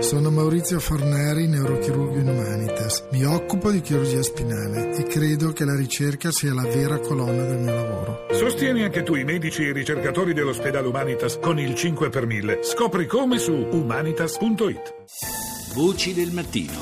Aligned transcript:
Sono 0.00 0.30
Maurizio 0.30 0.78
Forneri, 0.78 1.48
neurochirurgo 1.48 2.18
in 2.18 2.28
Humanitas. 2.28 3.08
Mi 3.10 3.24
occupo 3.24 3.72
di 3.72 3.80
chirurgia 3.80 4.22
spinale 4.22 4.96
e 4.96 5.02
credo 5.02 5.52
che 5.52 5.64
la 5.64 5.74
ricerca 5.74 6.30
sia 6.30 6.54
la 6.54 6.62
vera 6.62 7.00
colonna 7.00 7.44
del 7.44 7.58
mio 7.58 7.74
lavoro. 7.74 8.26
Sostieni 8.30 8.84
anche 8.84 9.02
tu 9.02 9.16
i 9.16 9.24
medici 9.24 9.64
e 9.64 9.70
i 9.70 9.72
ricercatori 9.72 10.34
dell'ospedale 10.34 10.86
Humanitas 10.86 11.40
con 11.40 11.58
il 11.58 11.74
5 11.74 12.10
per 12.10 12.26
1000. 12.26 12.62
Scopri 12.62 13.06
come 13.06 13.38
su 13.38 13.52
humanitas.it. 13.52 14.94
Voci 15.74 16.14
del 16.14 16.30
mattino. 16.30 16.72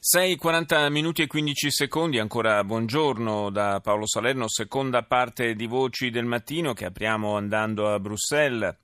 6.40 0.00 0.90
minuti 0.90 1.20
e 1.20 1.26
15 1.26 1.70
secondi, 1.70 2.18
ancora 2.18 2.64
buongiorno 2.64 3.50
da 3.50 3.78
Paolo 3.82 4.06
Salerno, 4.06 4.48
seconda 4.48 5.02
parte 5.02 5.52
di 5.52 5.66
Voci 5.66 6.08
del 6.08 6.24
Mattino 6.24 6.72
che 6.72 6.86
apriamo 6.86 7.36
andando 7.36 7.92
a 7.92 8.00
Bruxelles. 8.00 8.74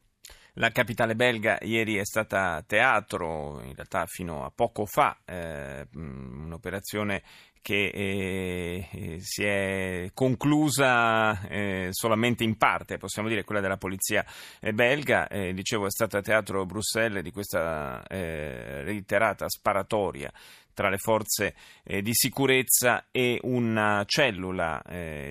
La 0.58 0.70
capitale 0.70 1.16
belga 1.16 1.58
ieri 1.62 1.96
è 1.96 2.04
stata 2.04 2.62
teatro, 2.64 3.60
in 3.64 3.74
realtà 3.74 4.06
fino 4.06 4.44
a 4.44 4.52
poco 4.54 4.86
fa, 4.86 5.18
eh, 5.24 5.84
un'operazione 5.94 7.22
che 7.60 7.86
eh, 7.86 8.88
eh, 8.92 9.16
si 9.18 9.42
è 9.42 10.10
conclusa 10.14 11.48
eh, 11.48 11.88
solamente 11.90 12.44
in 12.44 12.56
parte, 12.56 12.98
possiamo 12.98 13.28
dire 13.28 13.42
quella 13.42 13.60
della 13.60 13.78
polizia 13.78 14.24
eh, 14.60 14.72
belga, 14.72 15.26
eh, 15.26 15.52
dicevo 15.54 15.86
è 15.86 15.90
stata 15.90 16.20
teatro 16.20 16.64
Bruxelles 16.66 17.24
di 17.24 17.32
questa 17.32 18.06
eh, 18.06 18.82
reiterata 18.82 19.48
sparatoria 19.48 20.32
tra 20.72 20.88
le 20.88 20.98
forze 20.98 21.54
di 21.84 22.10
sicurezza 22.12 23.06
e 23.12 23.38
una 23.42 24.02
cellula 24.06 24.82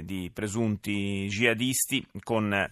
di 0.02 0.32
presunti 0.34 1.28
jihadisti 1.28 2.08
con 2.24 2.72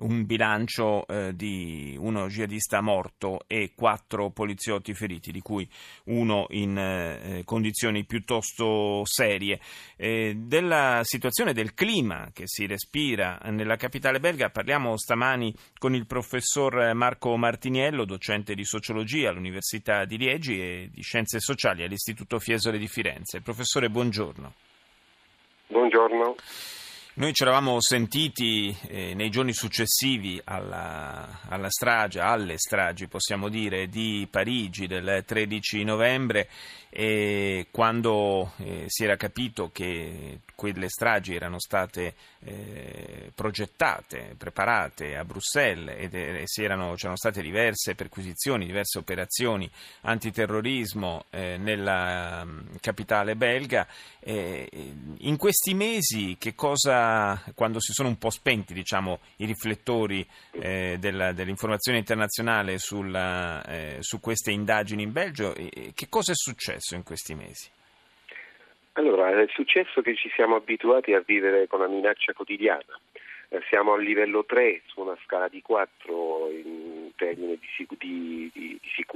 un 0.00 0.26
bilancio 0.26 1.06
eh, 1.06 1.34
di 1.34 1.96
uno 1.98 2.28
jihadista 2.28 2.80
morto 2.80 3.40
e 3.46 3.72
quattro 3.74 4.30
poliziotti 4.30 4.94
feriti, 4.94 5.32
di 5.32 5.40
cui 5.40 5.68
uno 6.04 6.46
in 6.50 6.76
eh, 6.76 7.42
condizioni 7.44 8.04
piuttosto 8.04 9.02
serie. 9.04 9.60
Eh, 9.96 10.34
della 10.36 11.00
situazione 11.02 11.52
del 11.52 11.74
clima 11.74 12.30
che 12.32 12.44
si 12.46 12.66
respira 12.66 13.38
nella 13.44 13.76
capitale 13.76 14.20
belga 14.20 14.50
parliamo 14.50 14.96
stamani 14.96 15.54
con 15.78 15.94
il 15.94 16.06
professor 16.06 16.92
Marco 16.94 17.36
Martiniello, 17.36 18.04
docente 18.04 18.54
di 18.54 18.64
sociologia 18.64 19.30
all'Università 19.30 20.04
di 20.04 20.16
Liegi 20.16 20.60
e 20.60 20.88
di 20.92 21.02
scienze 21.02 21.40
sociali 21.40 21.82
all'Istituto 21.82 22.38
Fiesole 22.38 22.78
di 22.78 22.88
Firenze. 22.88 23.40
Professore, 23.40 23.88
buongiorno. 23.90 24.52
Buongiorno. 25.68 26.34
Noi 27.12 27.32
ci 27.32 27.42
eravamo 27.42 27.80
sentiti 27.80 28.74
eh, 28.86 29.14
nei 29.14 29.30
giorni 29.30 29.52
successivi 29.52 30.40
alla, 30.44 31.40
alla, 31.48 31.68
strage, 31.68 32.20
alle 32.20 32.56
stragi 32.56 33.08
possiamo 33.08 33.48
dire, 33.48 33.88
di 33.88 34.28
Parigi 34.30 34.86
del 34.86 35.24
13 35.26 35.82
novembre 35.82 36.48
e 36.92 37.68
quando 37.70 38.52
eh, 38.58 38.84
si 38.88 39.04
era 39.04 39.14
capito 39.16 39.70
che 39.72 40.40
quelle 40.56 40.88
stragi 40.88 41.34
erano 41.34 41.60
state 41.60 42.14
eh, 42.40 43.30
progettate, 43.34 44.34
preparate 44.36 45.16
a 45.16 45.24
Bruxelles 45.24 45.94
ed 45.96 46.14
e 46.14 46.44
erano, 46.56 46.94
c'erano 46.94 47.16
state 47.16 47.42
diverse 47.42 47.94
perquisizioni, 47.94 48.66
diverse 48.66 48.98
operazioni 48.98 49.70
antiterrorismo 50.02 51.26
eh, 51.30 51.56
nella 51.58 52.42
um, 52.42 52.76
capitale 52.80 53.36
belga. 53.36 53.86
Eh, 54.18 54.68
in 55.18 55.36
questi 55.36 55.74
mesi 55.74 56.36
che 56.38 56.54
cosa, 56.54 56.99
quando 57.54 57.80
si 57.80 57.92
sono 57.92 58.08
un 58.08 58.18
po' 58.18 58.30
spenti 58.30 58.74
diciamo, 58.74 59.20
i 59.36 59.46
riflettori 59.46 60.26
eh, 60.52 60.96
della, 60.98 61.32
dell'informazione 61.32 61.98
internazionale 61.98 62.78
sulla, 62.78 63.62
eh, 63.64 63.96
su 64.00 64.20
queste 64.20 64.50
indagini 64.50 65.02
in 65.02 65.12
Belgio, 65.12 65.52
che 65.52 66.06
cosa 66.08 66.32
è 66.32 66.34
successo 66.34 66.94
in 66.94 67.02
questi 67.02 67.34
mesi? 67.34 67.70
Allora, 68.94 69.30
è 69.30 69.46
successo 69.48 70.02
che 70.02 70.14
ci 70.16 70.30
siamo 70.34 70.56
abituati 70.56 71.14
a 71.14 71.22
vivere 71.24 71.66
con 71.66 71.80
la 71.80 71.88
minaccia 71.88 72.32
quotidiana. 72.32 72.98
Eh, 73.48 73.60
siamo 73.68 73.94
al 73.94 74.02
livello 74.02 74.44
3 74.44 74.82
su 74.86 75.00
una 75.00 75.16
scala 75.24 75.48
di 75.48 75.62
4 75.62 76.50
in 76.50 77.10
termini 77.16 77.58
di, 77.58 77.86
di, 77.98 78.29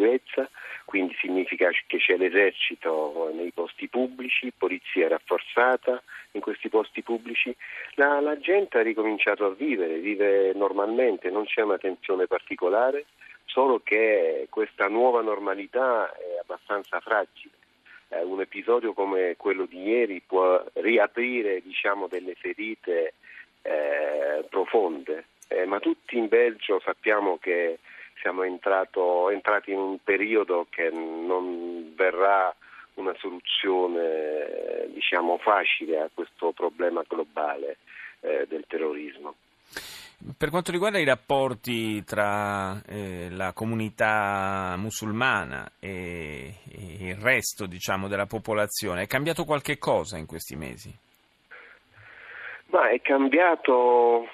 sicurezza, 0.05 0.49
quindi 0.85 1.15
significa 1.19 1.71
che 1.87 1.99
c'è 1.99 2.17
l'esercito 2.17 3.31
nei 3.35 3.51
posti 3.53 3.89
pubblici, 3.89 4.53
polizia 4.57 5.09
rafforzata 5.09 6.03
in 6.33 6.41
questi 6.41 6.69
posti 6.69 7.03
pubblici. 7.03 7.55
La, 7.95 8.21
la 8.21 8.39
gente 8.39 8.79
ha 8.79 8.83
ricominciato 8.83 9.47
a 9.47 9.55
vivere, 9.55 9.99
vive 9.99 10.53
normalmente, 10.55 11.31
non 11.31 11.45
c'è 11.45 11.63
una 11.63 11.79
tensione 11.79 12.27
particolare, 12.27 13.07
solo 13.47 13.81
che 13.83 14.47
questa 14.51 14.89
nuova 14.89 15.23
normalità 15.23 16.13
è 16.13 16.39
abbastanza 16.41 17.01
fragile 17.01 17.53
eh, 18.09 18.23
un 18.23 18.41
episodio 18.41 18.93
come 18.93 19.37
quello 19.37 19.65
di 19.67 19.83
ieri 19.83 20.23
può 20.27 20.63
riaprire 20.75 21.61
diciamo, 21.63 22.09
delle 22.09 22.35
ferite 22.35 23.15
eh, 23.63 24.45
profonde, 24.49 25.27
eh, 25.49 25.65
ma 25.67 25.79
tutti 25.79 26.17
in 26.17 26.29
Belgio 26.29 26.81
sappiamo 26.85 27.39
che 27.39 27.79
siamo 28.25 28.43
entrato, 28.43 29.29
entrati 29.29 29.71
in 29.73 29.79
un 29.79 29.99
periodo 30.03 30.67
che 30.71 30.89
non 30.89 31.93
verrà 31.95 32.55
una 32.95 33.15
soluzione 33.19 34.89
diciamo, 34.95 35.37
facile 35.37 36.01
a 36.01 36.09
questo 36.13 36.53
problema 36.53 37.05
globale 37.07 37.77
eh, 38.21 38.47
del 38.49 38.65
terrorismo. 38.67 39.35
Per 40.39 40.49
quanto 40.49 40.71
riguarda 40.71 40.99
i 40.99 41.05
rapporti 41.05 42.03
tra 42.05 42.81
eh, 42.87 43.29
la 43.31 43.53
comunità 43.53 44.75
musulmana 44.79 45.73
e, 45.79 46.55
e 46.71 47.09
il 47.09 47.17
resto 47.17 47.67
diciamo, 47.67 48.09
della 48.09 48.25
popolazione, 48.25 49.03
è 49.03 49.07
cambiato 49.07 49.45
qualche 49.45 49.77
cosa 49.77 50.17
in 50.17 50.25
questi 50.25 50.57
mesi? 50.57 50.91
Ma 52.69 52.89
è 52.89 53.03
cambiato, 53.03 54.27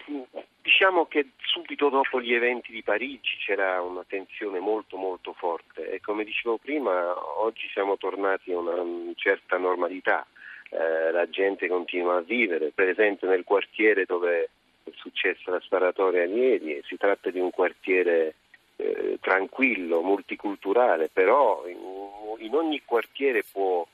diciamo 0.62 1.06
che 1.06 1.30
subito 1.40 1.88
dopo 1.88 2.20
gli 2.20 2.34
eventi 2.34 2.72
di 2.72 2.82
Parigi 2.82 3.36
c'era 3.44 3.80
una 3.80 4.04
tensione 4.06 4.58
molto 4.60 4.96
molto 4.96 5.32
forte 5.32 5.90
e 5.90 6.00
come 6.00 6.24
dicevo 6.24 6.58
prima 6.58 7.14
oggi 7.40 7.68
siamo 7.72 7.96
tornati 7.96 8.52
a 8.52 8.58
una 8.58 9.12
certa 9.16 9.56
normalità, 9.56 10.26
eh, 10.70 11.10
la 11.10 11.28
gente 11.28 11.66
continua 11.68 12.16
a 12.16 12.22
vivere, 12.22 12.72
per 12.74 12.88
esempio 12.88 13.28
nel 13.28 13.44
quartiere 13.44 14.04
dove 14.04 14.50
è 14.84 14.90
successa 14.94 15.50
la 15.50 15.60
sparatoria 15.60 16.24
ieri, 16.24 16.80
si 16.84 16.96
tratta 16.96 17.30
di 17.30 17.40
un 17.40 17.50
quartiere 17.50 18.34
eh, 18.76 19.18
tranquillo, 19.20 20.02
multiculturale, 20.02 21.08
però 21.12 21.66
in, 21.66 21.78
in 22.38 22.54
ogni 22.54 22.82
quartiere 22.84 23.44
può, 23.50 23.86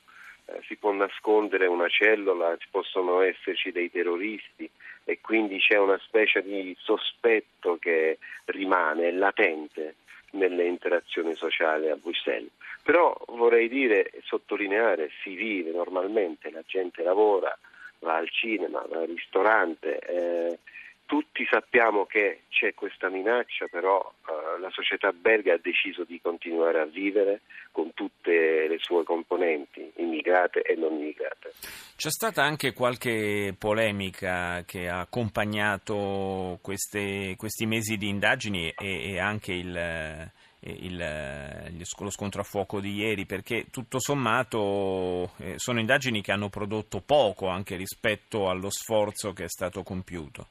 eh, 0.45 0.61
si 0.67 0.75
può 0.75 0.91
nascondere 0.91 1.65
una 1.65 1.87
cellula, 1.87 2.55
ci 2.57 2.67
possono 2.69 3.21
esserci 3.21 3.71
dei 3.71 3.89
terroristi 3.89 4.69
e 5.09 5.21
quindi 5.21 5.57
c'è 5.59 5.77
una 5.77 5.97
specie 5.99 6.43
di 6.43 6.75
sospetto 6.77 7.77
che 7.77 8.17
rimane, 8.43 9.13
latente 9.13 9.95
nelle 10.31 10.65
interazioni 10.65 11.33
sociali 11.33 11.89
a 11.89 11.95
Bruxelles. 11.95 12.51
Però 12.83 13.17
vorrei 13.27 13.69
dire 13.69 14.09
e 14.09 14.21
sottolineare, 14.25 15.09
si 15.23 15.33
vive 15.33 15.71
normalmente, 15.71 16.51
la 16.51 16.61
gente 16.65 17.03
lavora, 17.03 17.57
va 17.99 18.17
al 18.17 18.29
cinema, 18.29 18.83
va 18.89 18.99
al 18.99 19.07
ristorante, 19.07 19.97
eh, 19.99 20.59
tutti 21.07 21.47
sappiamo 21.49 22.05
che 22.05 22.41
c'è 22.49 22.73
questa 22.73 23.09
minaccia, 23.09 23.65
però 23.71 24.13
eh, 24.27 24.59
la 24.59 24.69
società 24.69 25.11
belga 25.13 25.53
ha 25.53 25.59
deciso 25.59 26.03
di 26.03 26.19
continuare 26.21 26.81
a 26.81 26.85
vivere 26.85 27.41
con 27.71 27.93
tutte 27.93 28.67
le 28.67 28.77
sue 28.79 29.03
componenti, 29.03 29.89
immigrate 29.95 30.61
e 30.61 30.75
non 30.75 30.93
immigrate. 30.93 31.53
C'è 31.95 32.09
stata 32.11 32.43
anche 32.43 32.73
qualche 32.73 33.55
polemica 33.57 34.63
che 34.65 34.89
ha 34.89 34.99
accompagnato 34.99 36.59
queste, 36.61 37.35
questi 37.37 37.65
mesi 37.65 37.95
di 37.95 38.09
indagini 38.09 38.69
e, 38.77 39.13
e 39.13 39.19
anche 39.19 39.53
il, 39.53 40.31
il, 40.59 41.85
lo 41.99 42.09
scontro 42.09 42.41
a 42.41 42.43
fuoco 42.43 42.81
di 42.81 42.95
ieri, 42.95 43.25
perché 43.25 43.67
tutto 43.71 43.99
sommato 43.99 45.31
eh, 45.37 45.53
sono 45.55 45.79
indagini 45.79 46.21
che 46.21 46.33
hanno 46.33 46.49
prodotto 46.49 46.99
poco 46.99 47.47
anche 47.47 47.77
rispetto 47.77 48.49
allo 48.49 48.69
sforzo 48.69 49.31
che 49.31 49.45
è 49.45 49.49
stato 49.49 49.83
compiuto. 49.83 50.47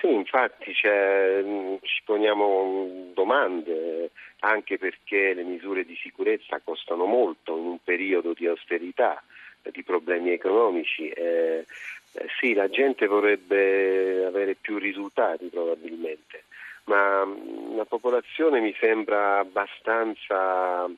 Sì, 0.00 0.12
infatti 0.12 0.74
cioè, 0.74 1.42
ci 1.80 2.02
poniamo 2.04 3.10
domande 3.14 4.10
anche 4.40 4.78
perché 4.78 5.32
le 5.32 5.42
misure 5.42 5.84
di 5.84 5.96
sicurezza 5.96 6.60
costano 6.62 7.06
molto 7.06 7.56
in 7.56 7.64
un 7.64 7.78
periodo 7.82 8.32
di 8.34 8.46
austerità, 8.46 9.22
di 9.62 9.82
problemi 9.82 10.30
economici. 10.30 11.08
Eh, 11.08 11.64
eh, 12.12 12.26
sì, 12.38 12.54
la 12.54 12.68
gente 12.68 13.06
vorrebbe 13.06 14.24
avere 14.24 14.54
più 14.54 14.78
risultati 14.78 15.46
probabilmente, 15.46 16.44
ma 16.84 17.26
la 17.74 17.84
popolazione 17.84 18.60
mi 18.60 18.74
sembra 18.78 19.38
abbastanza 19.38 20.88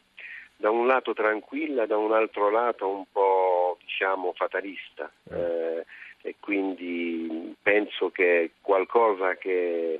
da 0.56 0.70
un 0.70 0.86
lato 0.86 1.14
tranquilla, 1.14 1.86
da 1.86 1.96
un 1.96 2.12
altro 2.12 2.50
lato 2.50 2.88
un 2.88 3.04
po' 3.10 3.78
diciamo 3.80 4.32
fatalista. 4.34 5.10
Eh, 5.30 5.84
e 6.22 6.34
quindi 6.40 7.54
penso 7.62 8.10
che 8.10 8.52
qualcosa 8.60 9.36
che 9.36 9.98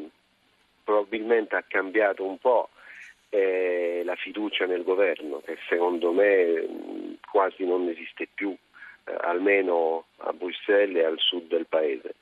probabilmente 0.85 1.55
ha 1.57 1.65
cambiato 1.67 2.25
un 2.25 2.39
po' 2.39 2.71
è 3.29 4.01
la 4.05 4.17
fiducia 4.17 4.67
nel 4.67 4.85
governo, 4.85 5.43
che 5.45 5.59
secondo 5.69 6.13
me 6.13 7.19
quasi 7.31 7.65
non 7.65 7.89
esiste 7.89 8.29
più, 8.33 8.57
eh, 9.05 9.15
almeno 9.21 10.07
a 10.19 10.33
Bruxelles 10.33 11.03
e 11.03 11.05
al 11.05 11.19
sud 11.19 11.49
del 11.49 11.67
paese. 11.67 12.15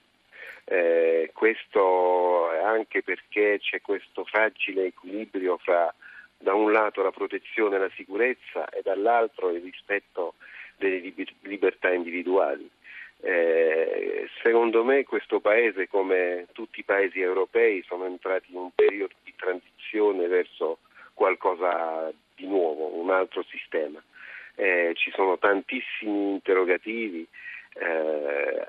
Eh, 0.64 1.30
questo 1.32 2.50
anche 2.50 3.02
perché 3.02 3.58
c'è 3.60 3.80
questo 3.80 4.24
fragile 4.24 4.86
equilibrio 4.86 5.58
fra 5.58 5.94
da 6.38 6.54
un 6.54 6.72
lato 6.72 7.02
la 7.02 7.12
protezione 7.12 7.76
e 7.76 7.78
la 7.78 7.90
sicurezza 7.94 8.68
e 8.68 8.82
dall'altro 8.82 9.50
il 9.50 9.62
rispetto 9.62 10.34
delle 10.76 11.12
libertà 11.42 11.92
individuali. 11.92 12.68
Eh, 13.20 14.28
secondo 14.42 14.84
me 14.84 15.04
questo 15.04 15.35
paese, 15.46 15.86
come 15.86 16.48
tutti 16.50 16.80
i 16.80 16.82
paesi 16.82 17.20
europei, 17.20 17.84
sono 17.86 18.04
entrati 18.04 18.50
in 18.50 18.56
un 18.56 18.70
periodo 18.74 19.14
di 19.22 19.32
transizione 19.36 20.26
verso 20.26 20.78
qualcosa 21.14 22.12
di 22.34 22.48
nuovo, 22.48 22.98
un 23.00 23.10
altro 23.10 23.44
sistema. 23.44 24.02
Eh, 24.56 24.92
ci 24.96 25.12
sono 25.12 25.38
tantissimi 25.38 26.32
interrogativi, 26.32 27.24
eh, 27.74 28.66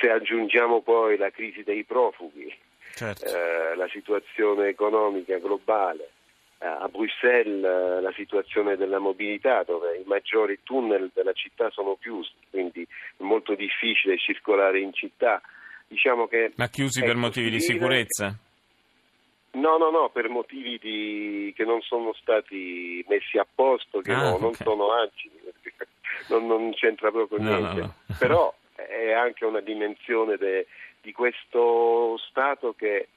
se 0.00 0.10
aggiungiamo 0.10 0.80
poi 0.80 1.16
la 1.16 1.30
crisi 1.30 1.62
dei 1.62 1.84
profughi, 1.84 2.52
certo. 2.94 3.24
Eh, 3.24 3.76
la 3.76 3.86
situazione 3.86 4.66
economica 4.66 5.38
globale, 5.38 6.10
eh, 6.58 6.66
a 6.66 6.88
Bruxelles 6.88 7.62
eh, 7.62 8.00
la 8.00 8.12
situazione 8.16 8.76
della 8.76 8.98
mobilità 8.98 9.62
dove 9.62 9.98
i 9.98 10.04
maggiori 10.04 10.58
tunnel 10.64 11.12
della 11.14 11.32
città 11.32 11.70
sono 11.70 11.96
chiusi, 12.00 12.32
quindi 12.50 12.82
è 12.82 13.22
molto 13.22 13.54
difficile 13.54 14.18
circolare 14.18 14.80
in 14.80 14.92
città. 14.92 15.40
Diciamo 15.88 16.26
che, 16.26 16.52
Ma 16.56 16.68
chiusi 16.68 17.02
per 17.02 17.16
motivi 17.16 17.50
di 17.50 17.60
sicurezza? 17.60 18.36
No, 19.52 19.78
no, 19.78 19.90
no, 19.90 20.10
per 20.10 20.28
motivi 20.28 20.78
di... 20.78 21.52
che 21.56 21.64
non 21.64 21.80
sono 21.80 22.12
stati 22.12 23.04
messi 23.08 23.38
a 23.38 23.46
posto, 23.52 24.00
che 24.00 24.12
ah, 24.12 24.30
no, 24.30 24.38
non 24.38 24.54
sono 24.54 24.92
agili, 24.92 25.40
non, 26.28 26.46
non, 26.46 26.72
c'entra 26.74 27.10
proprio 27.10 27.40
no, 27.40 27.56
niente. 27.58 27.80
No, 27.80 27.94
Però 28.18 28.54
è 28.74 29.12
anche 29.12 29.44
una 29.46 29.60
dimensione 29.60 30.36
de... 30.36 30.66
di 31.00 31.12
questo 31.12 32.18
Stato 32.28 32.74
che 32.76 33.08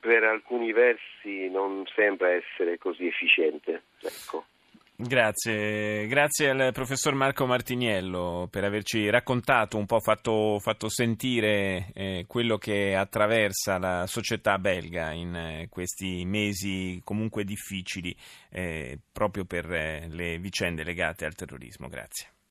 per 0.00 0.24
alcuni 0.24 0.72
versi 0.72 1.48
non 1.50 1.84
sembra 1.94 2.30
essere 2.30 2.78
così 2.78 3.06
efficiente. 3.06 3.82
Ecco. 4.00 4.44
Grazie, 4.98 6.06
grazie 6.06 6.48
al 6.48 6.72
professor 6.72 7.12
Marco 7.12 7.44
Martiniello 7.44 8.48
per 8.50 8.64
averci 8.64 9.10
raccontato, 9.10 9.76
un 9.76 9.84
po' 9.84 10.00
fatto, 10.00 10.58
fatto 10.58 10.88
sentire 10.88 11.90
eh, 11.92 12.24
quello 12.26 12.56
che 12.56 12.96
attraversa 12.96 13.76
la 13.76 14.06
società 14.06 14.56
belga 14.58 15.12
in 15.12 15.34
eh, 15.34 15.66
questi 15.68 16.24
mesi 16.24 17.02
comunque 17.04 17.44
difficili 17.44 18.16
eh, 18.48 18.98
proprio 19.12 19.44
per 19.44 19.70
eh, 19.70 20.08
le 20.08 20.38
vicende 20.38 20.82
legate 20.82 21.26
al 21.26 21.34
terrorismo. 21.34 21.88
Grazie. 21.88 22.35